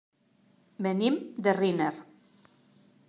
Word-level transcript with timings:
Venim 0.87 1.19
de 1.49 1.55
Riner. 1.59 1.93